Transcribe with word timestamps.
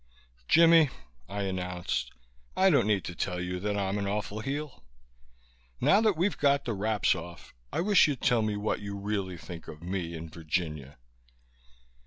"Jimmie," 0.47 0.89
I 1.29 1.43
announced. 1.43 2.11
"I 2.57 2.71
don't 2.71 2.87
need 2.87 3.03
to 3.03 3.13
tell 3.13 3.39
you 3.39 3.59
that 3.59 3.77
I'm 3.77 3.99
an 3.99 4.07
awful 4.07 4.39
heel. 4.39 4.83
Now 5.79 6.01
that 6.01 6.17
we've 6.17 6.39
got 6.39 6.65
the 6.65 6.73
wraps 6.73 7.13
off 7.13 7.53
I 7.71 7.81
wish 7.81 8.07
you'd 8.07 8.21
tell 8.23 8.41
me 8.41 8.55
what 8.57 8.79
you 8.81 8.97
really 8.97 9.37
think 9.37 9.67
of 9.67 9.83
me 9.83 10.15
and 10.15 10.33
Virginia." 10.33 10.97